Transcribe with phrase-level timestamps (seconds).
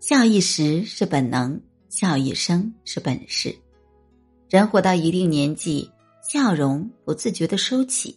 [0.00, 3.54] 笑一时是本能，笑一生是本事。
[4.48, 5.90] 人活到一定年纪，
[6.22, 8.16] 笑容不自觉的收起，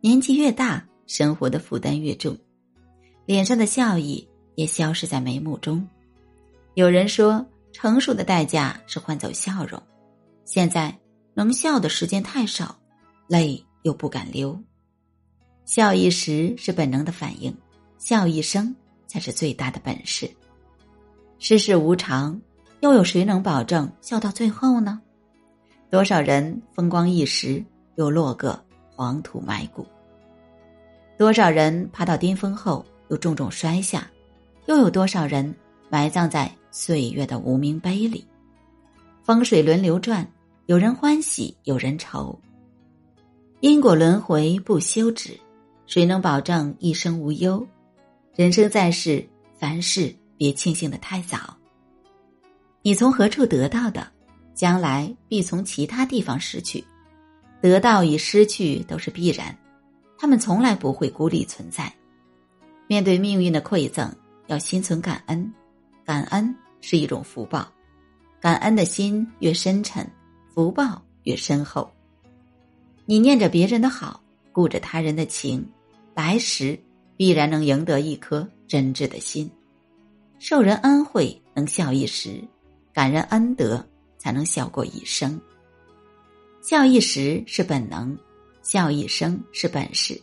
[0.00, 2.38] 年纪越大，生活的负担越重，
[3.26, 5.86] 脸上的笑意也消失在眉目中。
[6.74, 9.82] 有人说，成熟的代价是换走笑容。
[10.44, 10.96] 现在
[11.34, 12.78] 能笑的时间太少，
[13.26, 14.58] 泪又不敢流。
[15.66, 17.54] 笑一时是本能的反应，
[17.98, 18.74] 笑一生
[19.08, 20.30] 才是最大的本事。
[21.42, 22.38] 世事无常，
[22.80, 25.00] 又有谁能保证笑到最后呢？
[25.88, 28.62] 多少人风光一时，又落个
[28.94, 29.82] 黄土埋骨；
[31.16, 34.00] 多少人爬到巅峰后，又重重摔下；
[34.66, 35.54] 又有多少人
[35.88, 38.22] 埋葬在岁月的无名碑里？
[39.22, 40.30] 风水轮流转，
[40.66, 42.38] 有人欢喜，有人愁。
[43.60, 45.40] 因果轮回不休止，
[45.86, 47.66] 谁能保证一生无忧？
[48.36, 49.26] 人生在世，
[49.58, 51.54] 凡事别庆幸的太早。
[52.80, 54.10] 你从何处得到的？
[54.54, 56.82] 将来必从其他地方失去，
[57.60, 59.54] 得到与失去都是必然，
[60.18, 61.92] 他们从来不会孤立存在。
[62.86, 64.10] 面对命运的馈赠，
[64.46, 65.52] 要心存感恩，
[66.06, 67.70] 感恩是一种福报，
[68.40, 70.10] 感恩的心越深沉，
[70.54, 71.90] 福报越深厚。
[73.04, 74.22] 你念着别人的好，
[74.52, 75.66] 顾着他人的情，
[76.14, 76.78] 来时
[77.14, 79.50] 必然能赢得一颗真挚的心。
[80.40, 82.42] 受人恩惠能笑一时，
[82.92, 83.86] 感人恩德。
[84.22, 85.40] 才能笑过一生。
[86.60, 88.14] 笑一时是本能，
[88.62, 90.20] 笑一生是本事。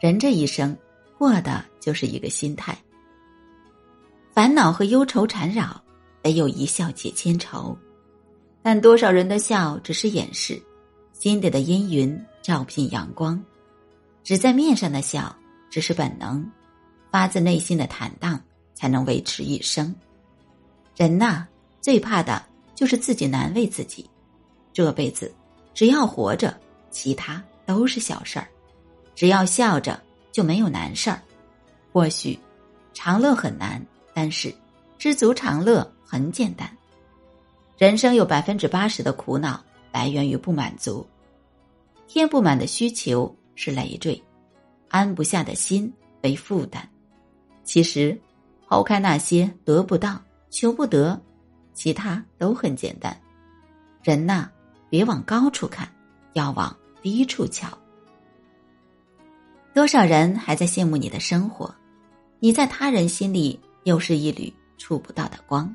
[0.00, 0.74] 人这一生
[1.18, 2.74] 过的就是一个心态。
[4.32, 5.78] 烦恼和忧愁缠绕，
[6.22, 7.76] 得有一笑解千愁。
[8.62, 10.58] 但多少人的笑只是掩饰，
[11.12, 13.38] 心底的阴云照进阳光。
[14.24, 15.36] 只在面上的笑
[15.68, 16.50] 只是本能，
[17.12, 18.40] 发自内心的坦荡
[18.76, 19.92] 才能维持一生。
[20.94, 21.44] 人呐，
[21.80, 22.46] 最怕的。
[22.76, 24.04] 就是自己难为自己，
[24.70, 25.34] 这辈子
[25.72, 26.54] 只要活着，
[26.90, 28.44] 其他都是小事儿；
[29.14, 29.98] 只要笑着，
[30.30, 31.18] 就没有难事儿。
[31.90, 32.38] 或许
[32.92, 33.82] 长乐很难，
[34.12, 34.54] 但是
[34.98, 36.70] 知足常乐很简单。
[37.78, 41.06] 人生有百分之八十的苦恼来源于不满足，
[42.06, 44.22] 填不满的需求是累赘，
[44.90, 46.86] 安不下的心为负担。
[47.64, 48.20] 其实，
[48.66, 51.20] 抛开那些得不到、求不得。
[51.72, 53.14] 其他都很简单，
[54.02, 54.48] 人呐，
[54.88, 55.86] 别往高处看，
[56.32, 57.68] 要往低处瞧。
[59.74, 61.74] 多少人还在羡慕你的生活，
[62.40, 65.70] 你在他人心里又是一缕触不到的光。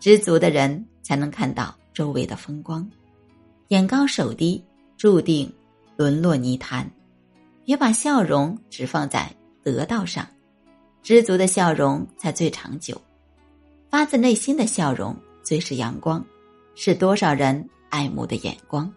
[0.00, 2.90] 知足的人才能看到周围的风光，
[3.68, 4.64] 眼高手低，
[4.96, 5.52] 注定
[5.94, 6.90] 沦落泥潭。
[7.66, 9.30] 别把笑容只放在
[9.62, 10.26] 得到上，
[11.02, 13.00] 知足的笑容才最长久。
[13.90, 16.24] 发自内心的笑容最是阳光，
[16.74, 18.90] 是多少人爱慕的眼光。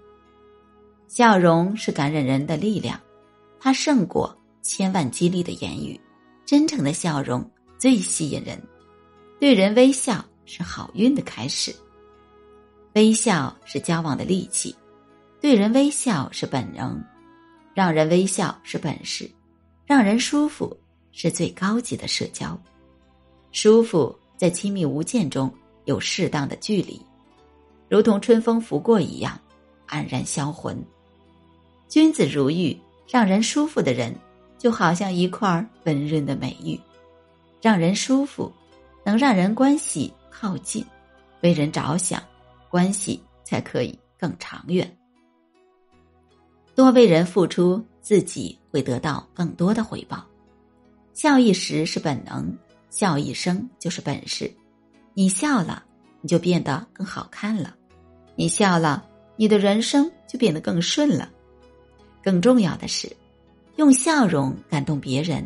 [1.07, 2.99] 笑容是感染人的力量，
[3.59, 5.99] 它胜过千万激励的言语。
[6.45, 8.61] 真诚的笑容最吸引人，
[9.39, 11.75] 对人微笑是好运的开始。
[12.93, 14.75] 微笑是交往的利器，
[15.41, 17.03] 对人微笑是本能，
[17.73, 19.29] 让人微笑是本事，
[19.85, 20.77] 让人舒服
[21.17, 22.55] 是最高级的社交，
[23.51, 24.15] 舒服。
[24.37, 25.49] 在亲密无间中
[25.85, 27.01] 有适当的距离，
[27.87, 29.39] 如同春风拂过一样，
[29.85, 30.77] 安然销魂。
[31.87, 32.77] 君子如玉，
[33.07, 34.13] 让人舒服的人，
[34.57, 36.77] 就好像一块温润的美玉，
[37.61, 38.51] 让人舒服，
[39.05, 40.85] 能让人关系靠近，
[41.39, 42.21] 为人着想，
[42.69, 44.97] 关系才可以更长远。
[46.75, 50.25] 多为人付出，自己会得到更多的回报。
[51.15, 52.55] 笑一时是本能。
[52.91, 54.49] 笑一生就是本事，
[55.13, 55.83] 你笑了，
[56.21, 57.73] 你就变得更好看了；
[58.35, 59.05] 你笑了，
[59.35, 61.29] 你的人生就变得更顺了。
[62.23, 63.13] 更重要的是，
[63.75, 65.45] 用笑容感动别人，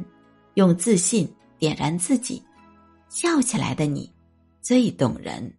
[0.53, 1.28] 用自信
[1.58, 2.44] 点燃自己，
[3.09, 4.11] 笑起来的你
[4.61, 5.52] 最动人。